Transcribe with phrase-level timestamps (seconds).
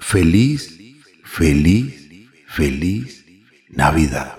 [0.00, 0.78] Feliz,
[1.24, 2.08] feliz,
[2.46, 3.26] feliz
[3.68, 4.38] Navidad.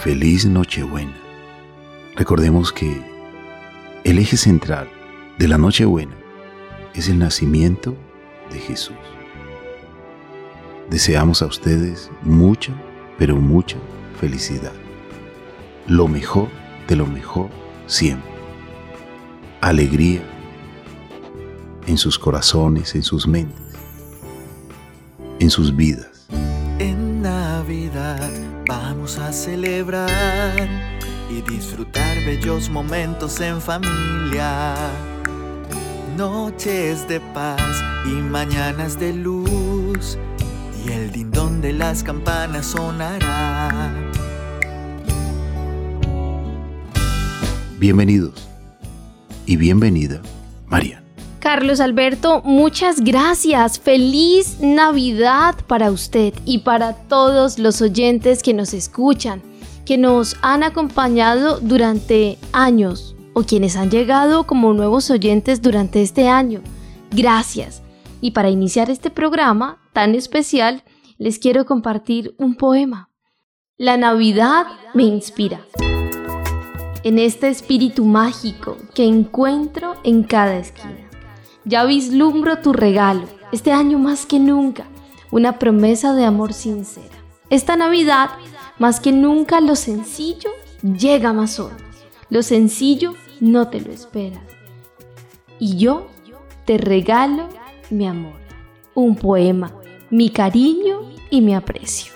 [0.00, 1.16] Feliz Nochebuena.
[2.14, 3.02] Recordemos que
[4.04, 4.88] el eje central
[5.38, 6.14] de la Nochebuena
[6.94, 7.96] es el nacimiento
[8.52, 8.96] de Jesús.
[10.88, 12.72] Deseamos a ustedes mucha,
[13.18, 13.76] pero mucha
[14.20, 14.72] felicidad.
[15.88, 16.48] Lo mejor
[16.86, 17.50] de lo mejor
[17.86, 18.31] siempre.
[19.62, 20.20] Alegría
[21.86, 23.62] en sus corazones, en sus mentes,
[25.38, 26.26] en sus vidas.
[26.80, 28.28] En Navidad
[28.66, 30.68] vamos a celebrar
[31.30, 34.74] y disfrutar bellos momentos en familia.
[36.16, 40.18] Noches de paz y mañanas de luz
[40.84, 43.94] y el dindón de las campanas sonará.
[47.78, 48.51] Bienvenidos
[49.52, 50.22] y bienvenida,
[50.66, 51.04] María.
[51.38, 53.78] Carlos Alberto, muchas gracias.
[53.78, 59.42] Feliz Navidad para usted y para todos los oyentes que nos escuchan,
[59.84, 66.28] que nos han acompañado durante años o quienes han llegado como nuevos oyentes durante este
[66.28, 66.62] año.
[67.10, 67.82] Gracias.
[68.22, 70.82] Y para iniciar este programa tan especial,
[71.18, 73.10] les quiero compartir un poema.
[73.76, 75.60] La Navidad me inspira.
[77.04, 81.10] En este espíritu mágico que encuentro en cada esquina.
[81.64, 84.84] Ya vislumbro tu regalo, este año más que nunca,
[85.32, 87.16] una promesa de amor sincera.
[87.50, 88.30] Esta Navidad,
[88.78, 90.50] más que nunca, lo sencillo
[90.82, 91.82] llega más hondo.
[92.30, 94.44] Lo sencillo no te lo esperas.
[95.58, 96.06] Y yo
[96.66, 97.48] te regalo
[97.90, 98.40] mi amor,
[98.94, 99.72] un poema,
[100.08, 102.12] mi cariño y mi aprecio.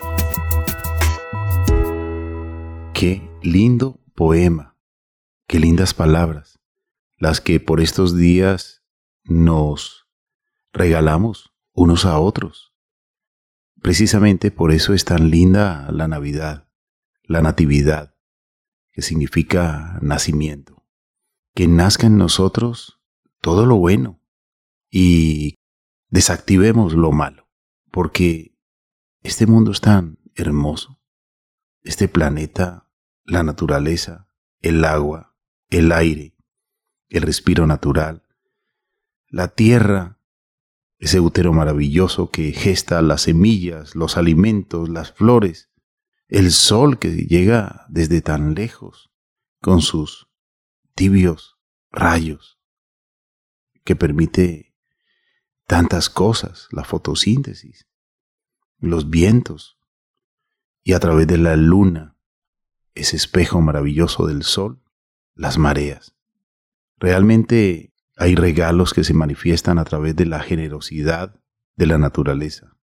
[2.92, 4.75] Qué lindo poema,
[5.46, 6.58] qué lindas palabras,
[7.18, 8.82] las que por estos días
[9.24, 10.08] nos
[10.72, 12.74] regalamos unos a otros.
[13.80, 16.68] Precisamente por eso es tan linda la Navidad,
[17.22, 18.16] la Natividad,
[18.90, 20.84] que significa nacimiento.
[21.54, 23.00] Que nazca en nosotros
[23.40, 24.20] todo lo bueno
[24.90, 25.54] y
[26.08, 27.48] desactivemos lo malo,
[27.90, 28.56] porque
[29.22, 31.00] este mundo es tan hermoso,
[31.82, 32.90] este planeta,
[33.24, 34.28] la naturaleza,
[34.60, 35.35] el agua,
[35.70, 36.34] el aire,
[37.08, 38.22] el respiro natural,
[39.28, 40.18] la tierra,
[40.98, 45.70] ese útero maravilloso que gesta las semillas, los alimentos, las flores,
[46.28, 49.10] el sol que llega desde tan lejos
[49.60, 50.28] con sus
[50.94, 51.58] tibios
[51.90, 52.58] rayos,
[53.84, 54.74] que permite
[55.66, 57.86] tantas cosas, la fotosíntesis,
[58.78, 59.78] los vientos,
[60.82, 62.16] y a través de la luna,
[62.94, 64.82] ese espejo maravilloso del sol,
[65.36, 66.16] las mareas.
[66.98, 71.38] Realmente hay regalos que se manifiestan a través de la generosidad
[71.76, 72.76] de la naturaleza.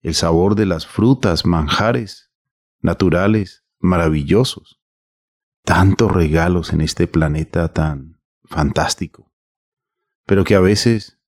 [0.00, 2.30] El sabor de las frutas, manjares,
[2.80, 4.80] naturales, maravillosos.
[5.64, 9.32] Tantos regalos en este planeta tan fantástico,
[10.26, 11.18] pero que a veces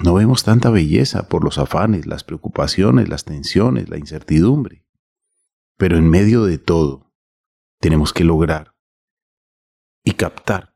[0.00, 4.84] no vemos tanta belleza por los afanes, las preocupaciones, las tensiones, la incertidumbre.
[5.76, 7.12] Pero en medio de todo,
[7.78, 8.74] tenemos que lograr
[10.08, 10.74] y captar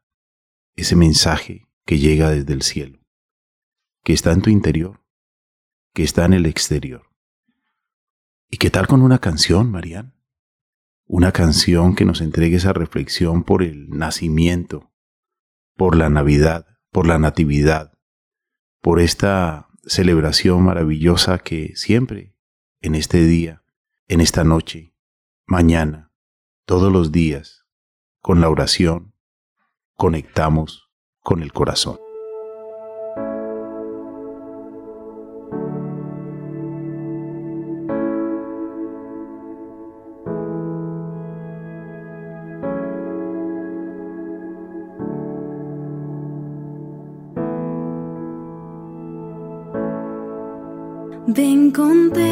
[0.77, 3.01] ese mensaje que llega desde el cielo,
[4.05, 5.03] que está en tu interior,
[5.95, 7.09] que está en el exterior.
[8.51, 10.15] ¿Y qué tal con una canción, Marian?
[11.07, 14.93] Una canción que nos entregue esa reflexión por el nacimiento,
[15.77, 17.99] por la Navidad, por la Natividad,
[18.83, 22.37] por esta celebración maravillosa que siempre,
[22.83, 23.65] en este día,
[24.09, 24.95] en esta noche,
[25.47, 26.13] mañana,
[26.67, 27.65] todos los días,
[28.21, 29.12] con la oración,
[30.03, 30.91] conectamos
[31.21, 31.97] con el corazón.
[51.29, 52.32] Ven, contempla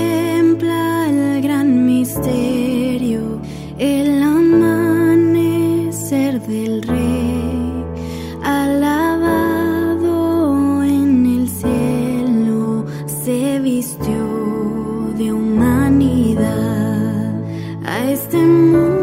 [18.00, 18.99] Heißt im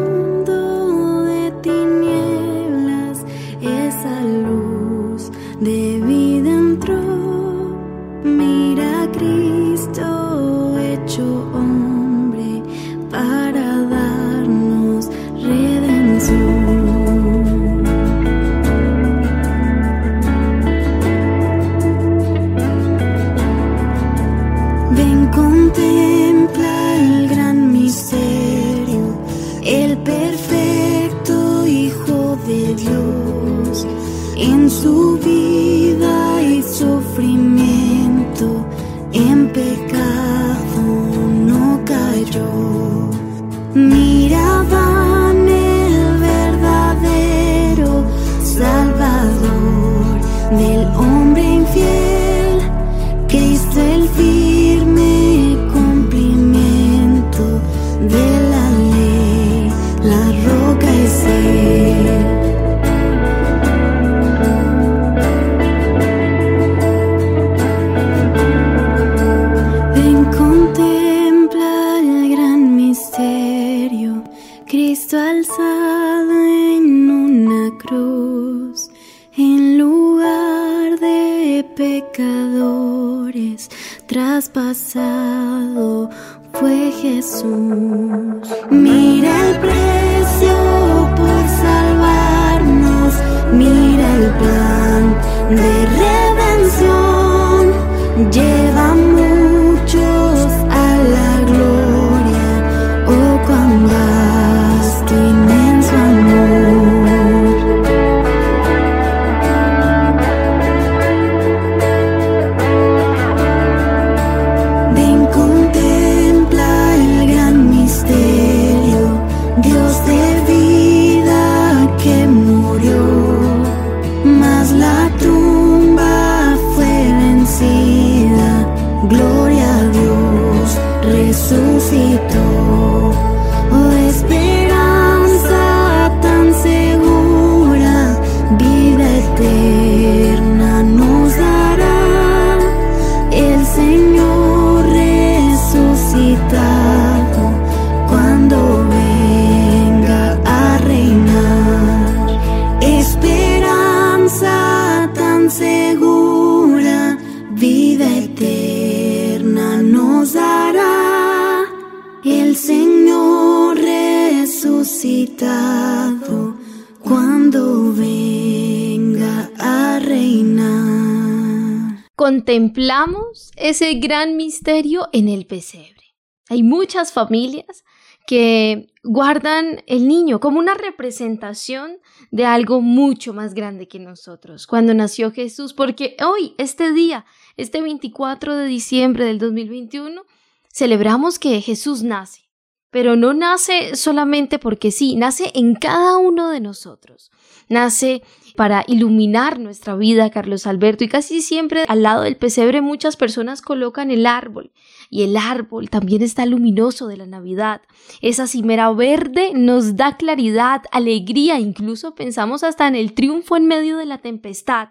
[172.28, 176.14] contemplamos ese gran misterio en el pesebre.
[176.50, 177.86] Hay muchas familias
[178.26, 182.00] que guardan el niño como una representación
[182.32, 187.26] de algo mucho más grande que nosotros, cuando nació Jesús, porque hoy, este día,
[187.56, 190.26] este 24 de diciembre del 2021,
[190.70, 192.50] celebramos que Jesús nace,
[192.90, 197.32] pero no nace solamente porque sí, nace en cada uno de nosotros,
[197.70, 198.22] nace
[198.58, 203.62] para iluminar nuestra vida, Carlos Alberto, y casi siempre al lado del pesebre muchas personas
[203.62, 204.72] colocan el árbol,
[205.12, 207.82] y el árbol también está luminoso de la Navidad.
[208.20, 213.98] Esa cimera verde nos da claridad, alegría, incluso pensamos hasta en el triunfo en medio
[213.98, 214.90] de la tempestad.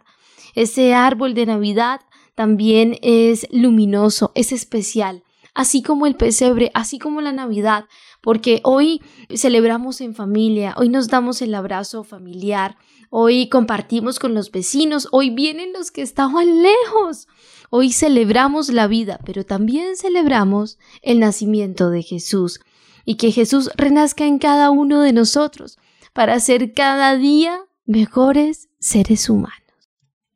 [0.54, 2.02] Ese árbol de Navidad
[2.36, 5.24] también es luminoso, es especial,
[5.54, 7.86] así como el pesebre, así como la Navidad,
[8.20, 9.02] porque hoy
[9.34, 12.76] celebramos en familia, hoy nos damos el abrazo familiar,
[13.10, 17.28] hoy compartimos con los vecinos, hoy vienen los que estaban lejos,
[17.70, 22.60] hoy celebramos la vida, pero también celebramos el nacimiento de Jesús
[23.04, 25.78] y que Jesús renazca en cada uno de nosotros
[26.12, 29.62] para ser cada día mejores seres humanos.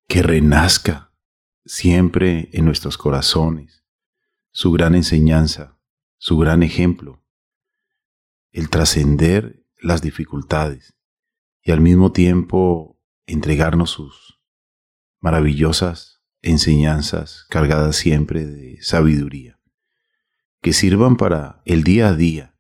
[0.07, 1.13] Que renazca
[1.65, 3.85] siempre en nuestros corazones
[4.53, 5.79] su gran enseñanza,
[6.19, 7.23] su gran ejemplo,
[8.53, 10.95] el trascender las dificultades
[11.63, 14.41] y al mismo tiempo entregarnos sus
[15.21, 19.61] maravillosas enseñanzas cargadas siempre de sabiduría,
[20.63, 22.57] que sirvan para el día a día,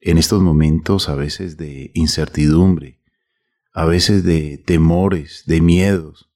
[0.00, 3.02] en estos momentos a veces de incertidumbre,
[3.72, 6.30] a veces de temores, de miedos,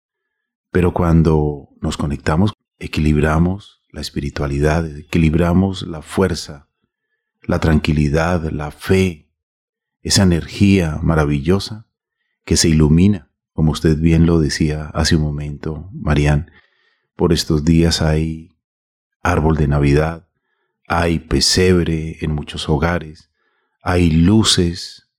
[0.71, 6.69] pero cuando nos conectamos, equilibramos la espiritualidad, equilibramos la fuerza,
[7.43, 9.29] la tranquilidad, la fe,
[10.02, 11.87] esa energía maravillosa
[12.45, 16.50] que se ilumina, como usted bien lo decía hace un momento, Marían,
[17.16, 18.57] por estos días hay
[19.23, 20.28] árbol de Navidad,
[20.88, 23.30] hay pesebre en muchos hogares,
[23.83, 25.11] hay luces,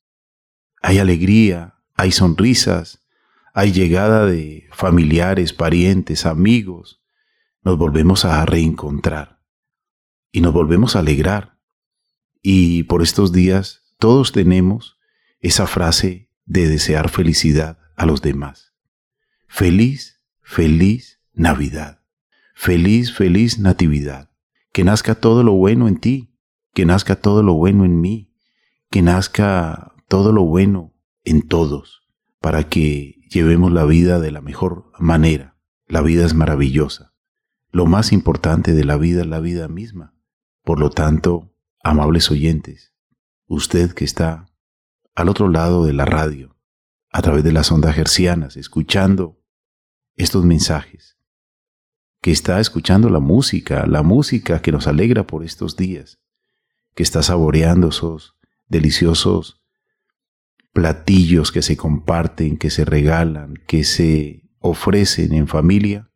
[0.82, 3.06] hay alegría, hay sonrisas,
[3.54, 7.02] hay llegada de familiares, parientes, amigos,
[7.64, 9.40] nos volvemos a reencontrar
[10.32, 11.60] y nos volvemos a alegrar.
[12.42, 14.98] Y por estos días todos tenemos
[15.42, 18.74] esa frase de desear felicidad a los demás.
[19.48, 22.02] Feliz, feliz Navidad.
[22.56, 24.32] Feliz, feliz Natividad.
[24.74, 26.34] Que nazca todo lo bueno en ti,
[26.74, 28.34] que nazca todo lo bueno en mí,
[28.90, 32.02] que nazca todo lo bueno en todos,
[32.40, 35.60] para que llevemos la vida de la mejor manera.
[35.86, 37.14] La vida es maravillosa.
[37.70, 40.16] Lo más importante de la vida es la vida misma.
[40.64, 41.54] Por lo tanto,
[41.84, 42.91] amables oyentes,
[43.54, 44.46] usted que está
[45.14, 46.56] al otro lado de la radio,
[47.12, 49.42] a través de las ondas hercianas, escuchando
[50.16, 51.18] estos mensajes,
[52.22, 56.22] que está escuchando la música, la música que nos alegra por estos días,
[56.96, 59.62] que está saboreando esos deliciosos
[60.72, 66.10] platillos que se comparten, que se regalan, que se ofrecen en familia,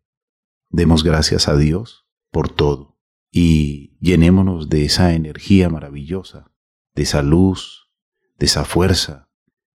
[0.70, 2.98] demos gracias a Dios por todo.
[3.30, 6.55] Y llenémonos de esa energía maravillosa,
[6.96, 7.90] de esa luz,
[8.38, 9.30] de esa fuerza,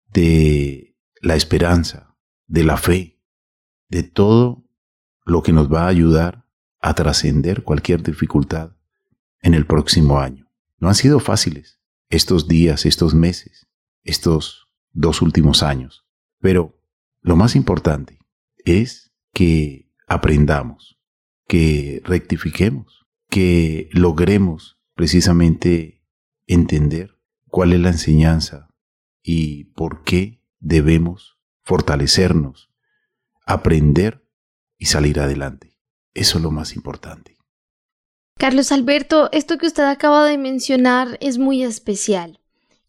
[0.08, 3.20] de la esperanza, de la fe,
[3.88, 4.64] de todo
[5.25, 6.46] lo que nos va a ayudar
[6.80, 8.76] a trascender cualquier dificultad
[9.40, 10.50] en el próximo año.
[10.78, 11.80] No han sido fáciles
[12.11, 13.66] estos días, estos meses,
[14.04, 16.06] estos dos últimos años,
[16.40, 16.78] pero
[17.23, 18.18] lo más importante
[18.64, 20.99] es que aprendamos,
[21.49, 25.96] que rectifiquemos, que logremos precisamente
[26.47, 28.69] entender cuál es la enseñanza
[29.23, 32.71] y por qué debemos fortalecernos,
[33.45, 34.25] aprender
[34.79, 35.79] y salir adelante.
[36.15, 37.37] Eso es lo más importante.
[38.38, 42.41] Carlos Alberto, esto que usted acaba de mencionar es muy especial.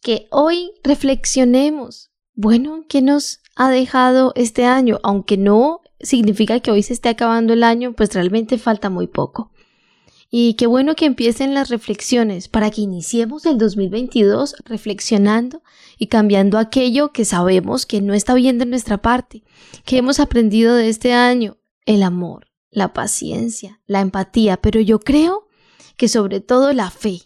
[0.01, 2.11] Que hoy reflexionemos.
[2.35, 4.99] Bueno, ¿qué nos ha dejado este año?
[5.03, 9.51] Aunque no significa que hoy se esté acabando el año, pues realmente falta muy poco.
[10.29, 15.63] Y qué bueno que empiecen las reflexiones para que iniciemos el 2022 reflexionando
[15.97, 19.43] y cambiando aquello que sabemos que no está bien de nuestra parte,
[19.85, 25.47] que hemos aprendido de este año, el amor, la paciencia, la empatía, pero yo creo
[25.95, 27.21] que sobre todo la fe.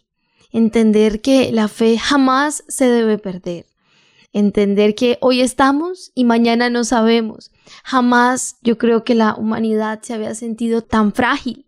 [0.52, 3.66] Entender que la fe jamás se debe perder.
[4.34, 7.52] Entender que hoy estamos y mañana no sabemos.
[7.84, 11.66] Jamás yo creo que la humanidad se había sentido tan frágil.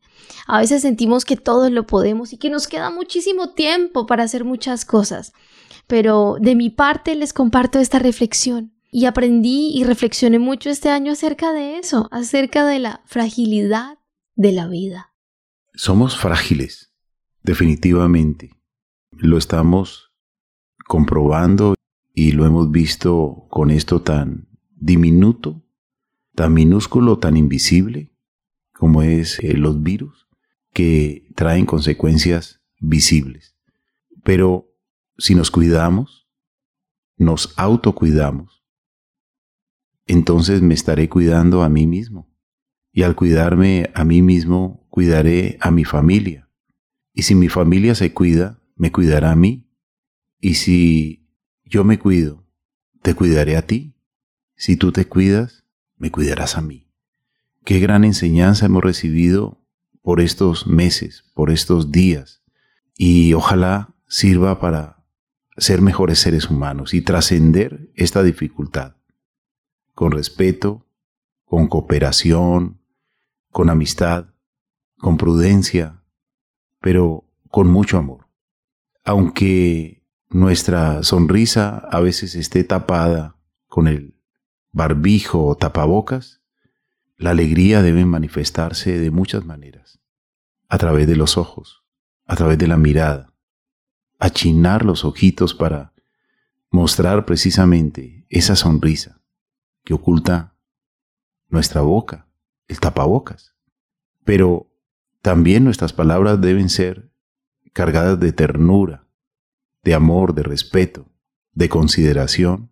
[0.48, 4.44] A veces sentimos que todos lo podemos y que nos queda muchísimo tiempo para hacer
[4.44, 5.34] muchas cosas.
[5.88, 11.14] Pero de mi parte les comparto esta reflexión y aprendí y reflexioné mucho este año
[11.14, 13.98] acerca de eso, acerca de la fragilidad
[14.36, 15.14] de la vida.
[15.74, 16.94] Somos frágiles,
[17.42, 18.52] definitivamente.
[19.12, 20.12] Lo estamos
[20.88, 21.76] comprobando
[22.14, 25.64] y lo hemos visto con esto tan diminuto,
[26.36, 28.12] tan minúsculo, tan invisible
[28.74, 30.23] como es eh, los virus,
[30.74, 33.56] que traen consecuencias visibles.
[34.24, 34.70] Pero
[35.18, 36.28] si nos cuidamos,
[37.18, 38.64] nos autocuidamos,
[40.06, 42.30] entonces me estaré cuidando a mí mismo.
[42.92, 46.50] Y al cuidarme a mí mismo, cuidaré a mi familia.
[47.14, 49.70] Y si mi familia se cuida, me cuidará a mí.
[50.40, 51.28] Y si
[51.64, 52.46] yo me cuido,
[53.02, 53.96] te cuidaré a ti.
[54.56, 55.66] Si tú te cuidas,
[55.98, 56.92] me cuidarás a mí.
[57.66, 59.63] Qué gran enseñanza hemos recibido
[60.04, 62.44] por estos meses, por estos días.
[62.96, 65.04] Y ojalá sirva para
[65.58, 68.96] ser mejores seres humanos y trascender esta dificultad
[69.96, 70.86] con respeto,
[71.46, 72.80] con cooperación,
[73.50, 74.28] con amistad,
[74.98, 76.04] con prudencia,
[76.82, 78.28] pero con mucho amor.
[79.04, 84.16] Aunque nuestra sonrisa a veces esté tapada con el
[84.72, 86.43] barbijo o tapabocas,
[87.24, 89.98] la alegría debe manifestarse de muchas maneras,
[90.68, 91.86] a través de los ojos,
[92.26, 93.34] a través de la mirada,
[94.20, 95.94] achinar los ojitos para
[96.70, 99.22] mostrar precisamente esa sonrisa
[99.86, 100.58] que oculta
[101.48, 102.28] nuestra boca,
[102.68, 103.56] el tapabocas.
[104.26, 104.70] Pero
[105.22, 107.10] también nuestras palabras deben ser
[107.72, 109.08] cargadas de ternura,
[109.82, 111.10] de amor, de respeto,
[111.54, 112.70] de consideración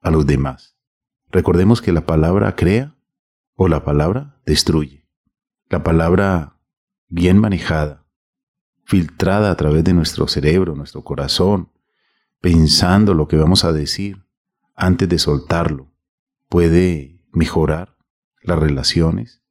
[0.00, 0.76] a los demás.
[1.30, 2.96] Recordemos que la palabra crea
[3.64, 5.06] o la palabra destruye.
[5.68, 6.58] La palabra
[7.06, 8.04] bien manejada,
[8.82, 11.70] filtrada a través de nuestro cerebro, nuestro corazón,
[12.40, 14.26] pensando lo que vamos a decir
[14.74, 15.92] antes de soltarlo,
[16.48, 17.96] puede mejorar
[18.42, 19.44] las relaciones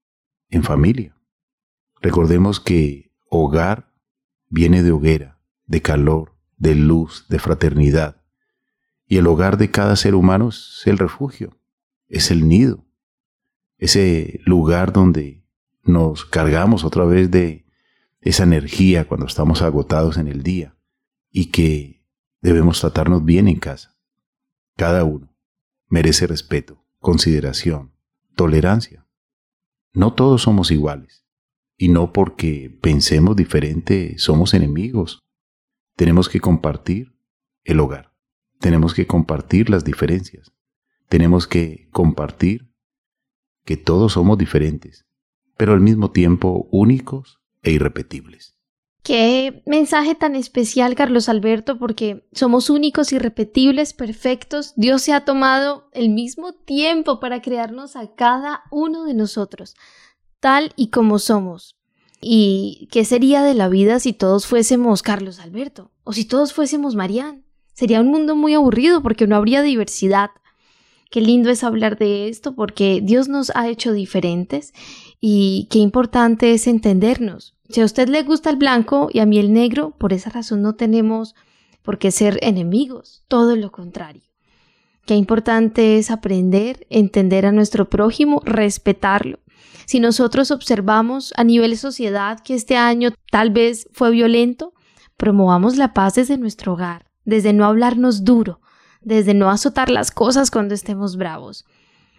[0.50, 1.16] en familia.
[2.02, 3.94] Recordemos que hogar
[4.50, 8.22] viene de hoguera, de calor, de luz, de fraternidad.
[9.08, 11.58] Y el hogar de cada ser humano es el refugio,
[12.10, 12.91] es el nido,
[13.82, 15.44] ese lugar donde
[15.84, 17.66] nos cargamos otra vez de
[18.22, 20.78] esa energía cuando estamos agotados en el día
[21.32, 22.06] y que
[22.42, 23.98] debemos tratarnos bien en casa.
[24.78, 25.36] Cada uno
[25.90, 27.92] merece respeto consideración,
[28.36, 29.08] tolerancia.
[29.92, 31.26] No todos somos iguales,
[31.76, 35.20] y no porque pensemos diferente somos enemigos.
[35.96, 37.18] Tenemos que compartir
[37.64, 38.14] el hogar,
[38.60, 40.54] tenemos que compartir las diferencias,
[41.10, 42.71] tenemos que compartir
[43.66, 45.06] que todos somos diferentes,
[45.58, 48.56] pero al mismo tiempo únicos e irrepetibles.
[49.04, 54.74] Qué mensaje tan especial, Carlos Alberto, porque somos únicos, irrepetibles, perfectos.
[54.76, 59.76] Dios se ha tomado el mismo tiempo para crearnos a cada uno de nosotros,
[60.40, 61.78] tal y como somos.
[62.22, 65.90] ¿Y qué sería de la vida si todos fuésemos Carlos Alberto?
[66.04, 67.44] ¿O si todos fuésemos Marián?
[67.74, 70.30] Sería un mundo muy aburrido porque no habría diversidad.
[71.12, 74.74] Qué lindo es hablar de esto porque Dios nos ha hecho diferentes
[75.20, 77.54] y qué importante es entendernos.
[77.68, 80.62] Si a usted le gusta el blanco y a mí el negro, por esa razón
[80.62, 81.36] no tenemos
[81.82, 84.22] por qué ser enemigos, todo lo contrario.
[85.06, 89.40] Qué importante es aprender, entender a nuestro prójimo, respetarlo.
[89.86, 94.74] Si nosotros observamos a nivel sociedad que este año tal vez fue violento,
[95.18, 98.62] promovamos la paz desde nuestro hogar, desde no hablarnos duro,
[99.02, 101.66] desde no azotar las cosas cuando estemos bravos.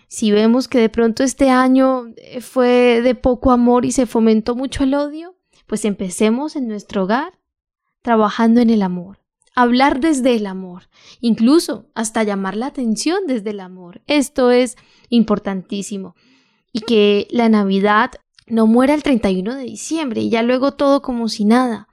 [0.09, 4.85] Si vemos que de pronto este año fue de poco amor y se fomentó mucho
[4.85, 5.37] el odio,
[5.67, 7.39] pues empecemos en nuestro hogar
[8.03, 9.21] trabajando en el amor,
[9.55, 14.03] hablar desde el amor, incluso hasta llamar la atención desde el amor.
[14.07, 14.77] Esto es
[15.09, 16.15] importantísimo.
[16.73, 18.11] Y que la Navidad
[18.47, 21.89] no muera el 31 de diciembre y ya luego todo como si nada.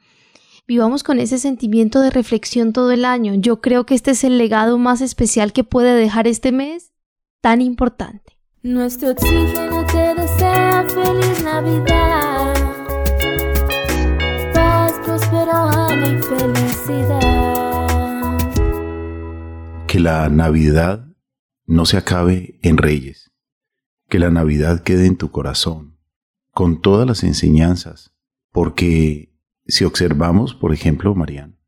[0.69, 3.33] Vivamos con ese sentimiento de reflexión todo el año.
[3.33, 6.93] Yo creo que este es el legado más especial que puede dejar este mes
[7.41, 8.37] tan importante.
[8.61, 12.53] Nuestro oxígeno te desea feliz Navidad.
[16.21, 17.07] felicidad.
[19.87, 21.07] Que la Navidad
[21.65, 23.31] no se acabe en Reyes,
[24.07, 25.97] que la Navidad quede en tu corazón,
[26.51, 28.13] con todas las enseñanzas,
[28.51, 29.29] porque
[29.69, 31.59] si observamos, por ejemplo, Marian,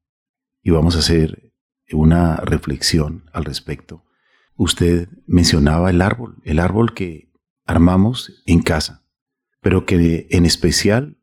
[0.62, 1.54] y vamos a hacer
[1.92, 4.06] una reflexión al respecto,
[4.56, 7.32] usted mencionaba el árbol, el árbol que
[7.66, 9.06] armamos en casa,
[9.62, 11.18] pero que en especial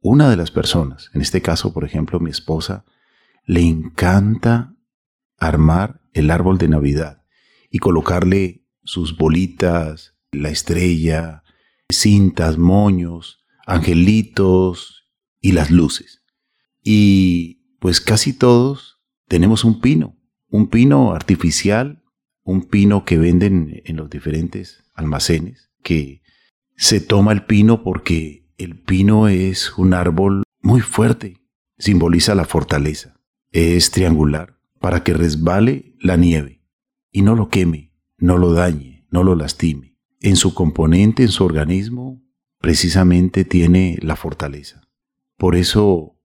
[0.00, 2.84] una de las personas, en este caso, por ejemplo, mi esposa,
[3.44, 4.74] le encanta
[5.38, 7.24] armar el árbol de Navidad
[7.70, 11.44] y colocarle sus bolitas, la estrella,
[11.88, 14.99] cintas, moños, angelitos
[15.40, 16.22] y las luces.
[16.82, 20.16] Y pues casi todos tenemos un pino,
[20.48, 22.02] un pino artificial,
[22.42, 26.22] un pino que venden en los diferentes almacenes, que
[26.76, 31.36] se toma el pino porque el pino es un árbol muy fuerte,
[31.78, 33.20] simboliza la fortaleza.
[33.52, 36.62] Es triangular para que resbale la nieve
[37.10, 39.96] y no lo queme, no lo dañe, no lo lastime.
[40.20, 42.22] En su componente, en su organismo,
[42.60, 44.82] precisamente tiene la fortaleza.
[45.40, 46.18] Por eso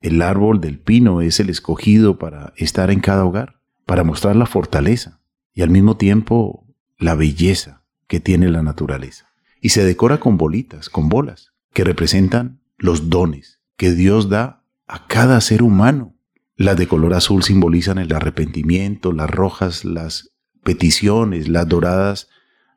[0.00, 4.46] el árbol del pino es el escogido para estar en cada hogar, para mostrar la
[4.46, 5.20] fortaleza
[5.52, 9.30] y al mismo tiempo la belleza que tiene la naturaleza.
[9.60, 15.06] Y se decora con bolitas, con bolas que representan los dones que Dios da a
[15.06, 16.16] cada ser humano.
[16.56, 20.30] Las de color azul simbolizan el arrepentimiento, las rojas las
[20.62, 22.30] peticiones, las doradas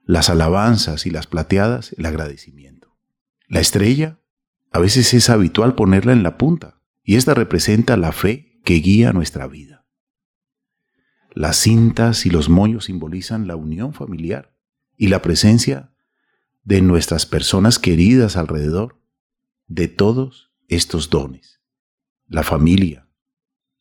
[0.03, 2.97] las alabanzas y las plateadas el agradecimiento.
[3.47, 4.19] La estrella
[4.75, 9.13] a veces es habitual ponerla en la punta y esta representa la fe que guía
[9.13, 9.88] nuestra vida.
[11.33, 14.53] Las cintas y los moños simbolizan la unión familiar
[14.97, 15.95] y la presencia
[16.65, 19.01] de nuestras personas queridas alrededor,
[19.67, 21.61] de todos estos dones.
[22.27, 23.07] La familia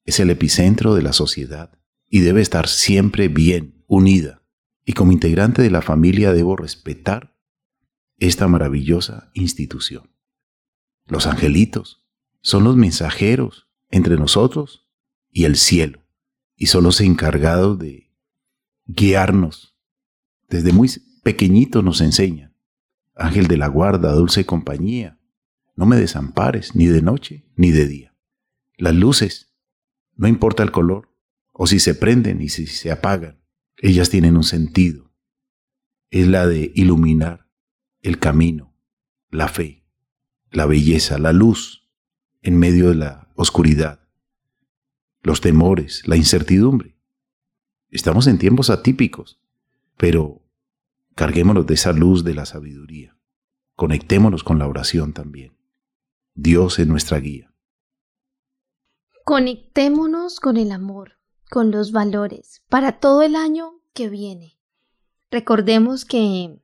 [0.04, 1.76] es el epicentro de la sociedad
[2.08, 4.44] y debe estar siempre bien unida.
[4.84, 7.36] Y como integrante de la familia debo respetar
[8.20, 10.13] esta maravillosa institución.
[11.06, 12.04] Los angelitos
[12.40, 14.88] son los mensajeros entre nosotros
[15.30, 16.00] y el cielo
[16.56, 18.12] y son los encargados de
[18.86, 19.76] guiarnos.
[20.48, 20.90] Desde muy
[21.22, 22.54] pequeñitos nos enseñan
[23.16, 25.18] Ángel de la guarda, dulce compañía,
[25.76, 28.16] no me desampares ni de noche ni de día.
[28.76, 29.54] Las luces,
[30.16, 31.14] no importa el color,
[31.52, 33.40] o si se prenden y si se apagan,
[33.76, 35.12] ellas tienen un sentido.
[36.10, 37.48] Es la de iluminar
[38.02, 38.76] el camino,
[39.30, 39.83] la fe,
[40.54, 41.86] la belleza, la luz
[42.40, 44.00] en medio de la oscuridad,
[45.22, 46.96] los temores, la incertidumbre.
[47.90, 49.38] Estamos en tiempos atípicos,
[49.96, 50.44] pero
[51.14, 53.16] Carguémonos de esa luz de la sabiduría.
[53.76, 55.56] Conectémonos con la oración también.
[56.34, 57.52] Dios es nuestra guía.
[59.24, 61.18] Conectémonos con el amor,
[61.50, 64.58] con los valores, para todo el año que viene.
[65.30, 66.58] Recordemos que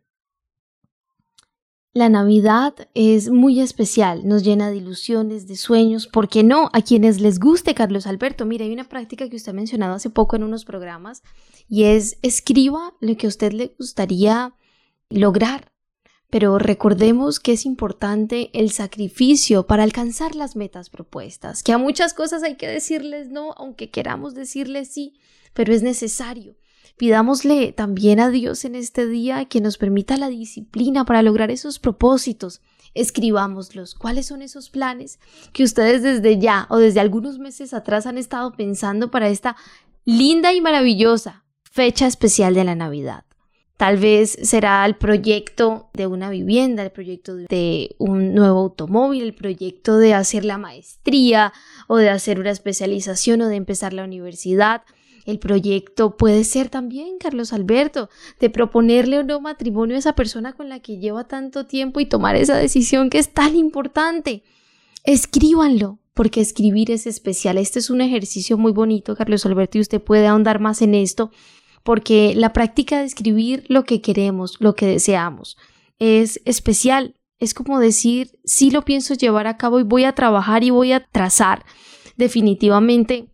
[1.92, 6.70] La Navidad es muy especial, nos llena de ilusiones, de sueños, ¿por qué no?
[6.72, 10.08] A quienes les guste, Carlos Alberto, mire, hay una práctica que usted ha mencionado hace
[10.08, 11.24] poco en unos programas
[11.68, 14.54] y es escriba lo que a usted le gustaría
[15.08, 15.72] lograr.
[16.30, 22.14] Pero recordemos que es importante el sacrificio para alcanzar las metas propuestas, que a muchas
[22.14, 25.14] cosas hay que decirles no, aunque queramos decirles sí,
[25.54, 26.54] pero es necesario.
[26.96, 31.78] Pidámosle también a Dios en este día que nos permita la disciplina para lograr esos
[31.78, 32.60] propósitos.
[32.94, 33.94] Escribámoslos.
[33.94, 35.20] ¿Cuáles son esos planes
[35.52, 39.56] que ustedes desde ya o desde algunos meses atrás han estado pensando para esta
[40.04, 43.24] linda y maravillosa fecha especial de la Navidad?
[43.80, 49.34] Tal vez será el proyecto de una vivienda, el proyecto de un nuevo automóvil, el
[49.34, 51.54] proyecto de hacer la maestría
[51.88, 54.82] o de hacer una especialización o de empezar la universidad.
[55.26, 60.54] El proyecto puede ser también, Carlos Alberto, de proponerle o no matrimonio a esa persona
[60.54, 64.42] con la que lleva tanto tiempo y tomar esa decisión que es tan importante.
[65.04, 67.58] Escríbanlo, porque escribir es especial.
[67.58, 71.30] Este es un ejercicio muy bonito, Carlos Alberto, y usted puede ahondar más en esto,
[71.82, 75.56] porque la práctica de escribir lo que queremos, lo que deseamos,
[75.98, 77.14] es especial.
[77.38, 80.92] Es como decir, sí lo pienso llevar a cabo y voy a trabajar y voy
[80.92, 81.64] a trazar
[82.16, 83.30] definitivamente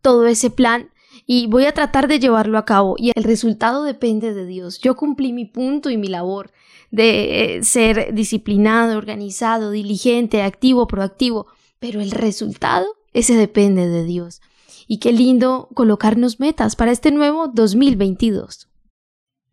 [0.00, 0.90] todo ese plan
[1.26, 4.80] y voy a tratar de llevarlo a cabo y el resultado depende de Dios.
[4.80, 6.52] Yo cumplí mi punto y mi labor
[6.90, 11.46] de eh, ser disciplinado, organizado, diligente, activo, proactivo,
[11.78, 14.40] pero el resultado, ese depende de Dios.
[14.86, 18.68] Y qué lindo colocarnos metas para este nuevo 2022.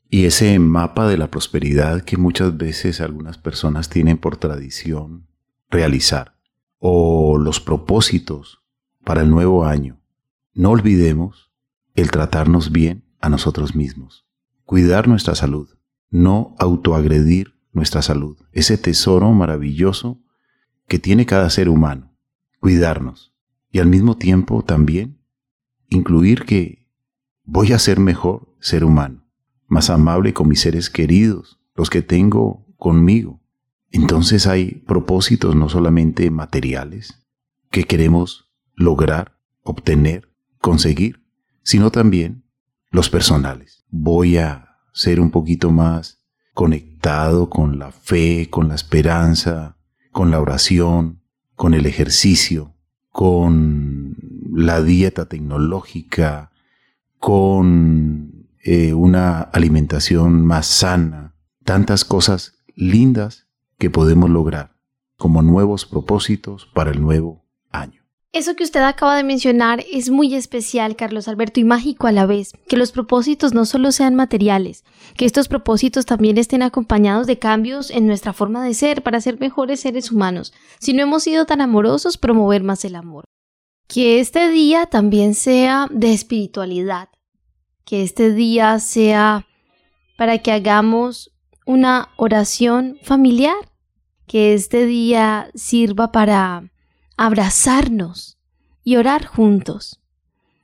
[0.09, 5.27] Y ese mapa de la prosperidad que muchas veces algunas personas tienen por tradición
[5.69, 6.35] realizar,
[6.79, 8.61] o los propósitos
[9.03, 10.01] para el nuevo año.
[10.53, 11.50] No olvidemos
[11.95, 14.25] el tratarnos bien a nosotros mismos,
[14.65, 15.69] cuidar nuestra salud,
[16.09, 20.21] no autoagredir nuestra salud, ese tesoro maravilloso
[20.87, 22.13] que tiene cada ser humano,
[22.59, 23.33] cuidarnos
[23.71, 25.19] y al mismo tiempo también
[25.89, 26.87] incluir que
[27.43, 29.25] voy a ser mejor ser humano,
[29.67, 33.41] más amable con mis seres queridos, los que tengo conmigo.
[33.91, 37.25] Entonces hay propósitos no solamente materiales
[37.69, 41.20] que queremos lograr, obtener, conseguir,
[41.63, 42.43] sino también
[42.89, 43.85] los personales.
[43.89, 46.19] Voy a ser un poquito más
[46.53, 49.77] conectado con la fe, con la esperanza,
[50.11, 51.21] con la oración,
[51.55, 52.75] con el ejercicio,
[53.09, 54.17] con
[54.51, 56.51] la dieta tecnológica,
[57.19, 63.47] con eh, una alimentación más sana, tantas cosas lindas
[63.77, 64.75] que podemos lograr
[65.17, 67.40] como nuevos propósitos para el nuevo.
[68.33, 72.25] Eso que usted acaba de mencionar es muy especial, Carlos Alberto, y mágico a la
[72.25, 74.85] vez, que los propósitos no solo sean materiales,
[75.17, 79.37] que estos propósitos también estén acompañados de cambios en nuestra forma de ser para ser
[79.37, 80.53] mejores seres humanos.
[80.79, 83.25] Si no hemos sido tan amorosos, promover más el amor.
[83.89, 87.09] Que este día también sea de espiritualidad,
[87.83, 89.45] que este día sea
[90.17, 91.31] para que hagamos
[91.65, 93.57] una oración familiar,
[94.25, 96.71] que este día sirva para
[97.21, 98.39] abrazarnos
[98.83, 100.01] y orar juntos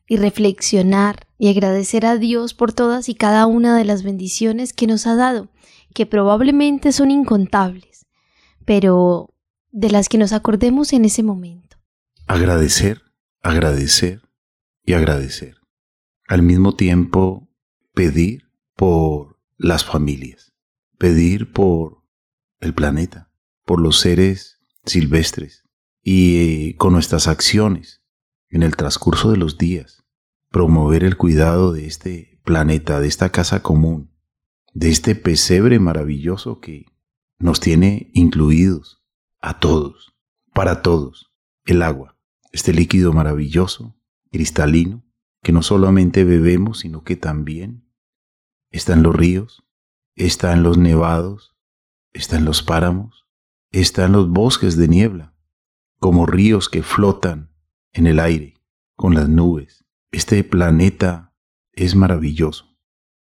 [0.07, 4.87] y reflexionar y agradecer a Dios por todas y cada una de las bendiciones que
[4.87, 5.49] nos ha dado,
[5.93, 8.07] que probablemente son incontables,
[8.65, 9.29] pero
[9.71, 11.77] de las que nos acordemos en ese momento.
[12.25, 13.03] Agradecer,
[13.43, 14.23] agradecer
[14.83, 15.57] y agradecer.
[16.27, 17.47] Al mismo tiempo,
[17.93, 20.53] pedir por las familias,
[20.97, 22.01] pedir por
[22.61, 23.29] el planeta,
[23.63, 25.66] por los seres silvestres,
[26.09, 28.01] y con nuestras acciones
[28.47, 30.05] en el transcurso de los días,
[30.49, 34.15] promover el cuidado de este planeta, de esta casa común,
[34.73, 36.85] de este pesebre maravilloso que
[37.39, 39.03] nos tiene incluidos
[39.41, 40.15] a todos,
[40.53, 41.29] para todos,
[41.65, 42.17] el agua,
[42.53, 43.99] este líquido maravilloso,
[44.31, 45.03] cristalino,
[45.43, 47.85] que no solamente bebemos, sino que también
[48.71, 49.65] está en los ríos,
[50.15, 51.57] está en los nevados,
[52.13, 53.27] está en los páramos,
[53.71, 55.36] está en los bosques de niebla,
[55.99, 57.51] como ríos que flotan
[57.93, 58.55] en el aire
[58.95, 59.85] con las nubes.
[60.11, 61.33] Este planeta
[61.73, 62.77] es maravilloso.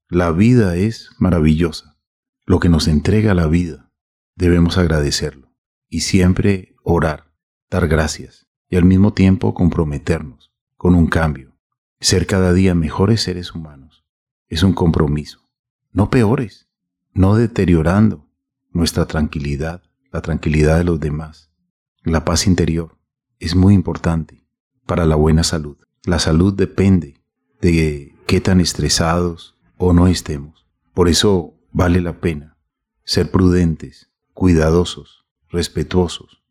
[0.09, 1.99] La vida es maravillosa.
[2.45, 3.91] Lo que nos entrega la vida,
[4.37, 5.53] debemos agradecerlo
[5.89, 7.33] y siempre orar,
[7.71, 11.57] dar gracias y al mismo tiempo comprometernos con un cambio.
[12.01, 14.05] Ser cada día mejores seres humanos
[14.49, 15.49] es un compromiso,
[15.93, 16.69] no peores,
[17.12, 18.29] no deteriorando
[18.71, 21.51] nuestra tranquilidad, la tranquilidad de los demás,
[22.07, 22.97] la paz interior
[23.40, 24.45] es muy importante
[24.87, 25.77] para la buena salud.
[26.05, 27.21] La salud depende
[27.61, 30.66] de qué tan estresados o no estemos.
[30.95, 32.57] Por eso vale la pena
[33.03, 36.42] ser prudentes cuidadosos, respetuosos,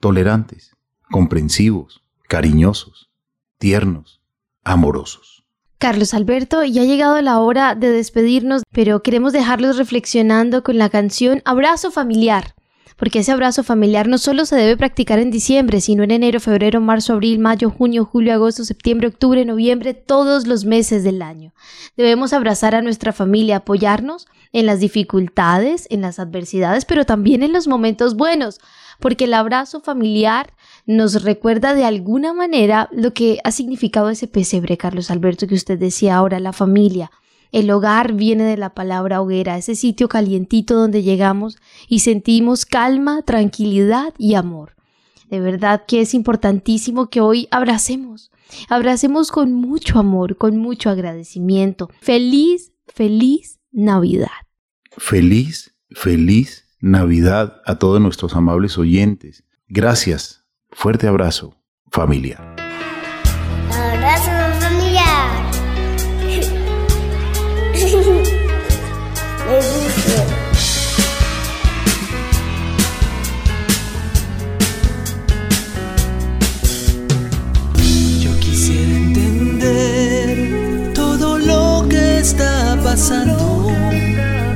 [0.00, 0.74] tolerantes,
[1.10, 3.10] comprensivos, cariñosos,
[3.58, 4.22] tiernos,
[4.64, 5.44] amorosos.
[5.76, 10.88] Carlos Alberto, ya ha llegado la hora de despedirnos, pero queremos dejarlos reflexionando con la
[10.88, 12.54] canción Abrazo Familiar
[13.02, 16.80] porque ese abrazo familiar no solo se debe practicar en diciembre, sino en enero, febrero,
[16.80, 21.52] marzo, abril, mayo, junio, julio, agosto, septiembre, octubre, noviembre, todos los meses del año.
[21.96, 27.52] Debemos abrazar a nuestra familia, apoyarnos en las dificultades, en las adversidades, pero también en
[27.52, 28.60] los momentos buenos,
[29.00, 30.52] porque el abrazo familiar
[30.86, 35.76] nos recuerda de alguna manera lo que ha significado ese pesebre, Carlos Alberto, que usted
[35.76, 37.10] decía ahora, la familia,
[37.52, 43.22] el hogar viene de la palabra hoguera, ese sitio calientito donde llegamos y sentimos calma,
[43.22, 44.74] tranquilidad y amor.
[45.28, 48.30] De verdad que es importantísimo que hoy abracemos,
[48.68, 51.88] abracemos con mucho amor, con mucho agradecimiento.
[52.00, 54.28] Feliz, feliz Navidad.
[54.90, 59.44] Feliz, feliz Navidad a todos nuestros amables oyentes.
[59.68, 60.44] Gracias.
[60.70, 61.56] Fuerte abrazo,
[61.90, 62.51] familia.
[82.92, 83.68] Pasando,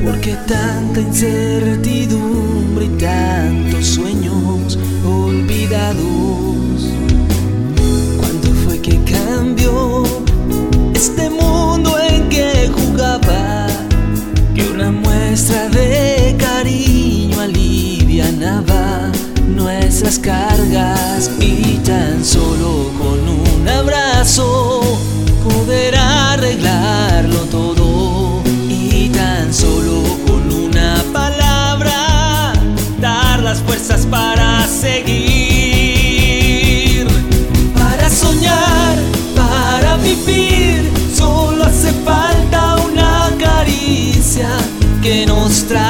[0.05, 6.93] porque tanta incertidumbre y tantos sueños olvidados.
[8.19, 10.03] ¿Cuándo fue que cambió
[10.95, 13.69] este mundo en que jugaba?
[14.55, 19.13] Que una muestra de cariño alivianaba
[19.49, 24.83] nuestras cargas y tan solo con un abrazo
[25.43, 27.76] poder arreglarlo todo
[45.27, 45.86] nos traiga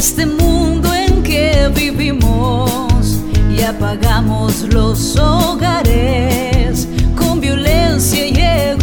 [0.00, 3.18] este mundo en que vivimos
[3.54, 8.79] y apagamos los hogares con violencia y ego.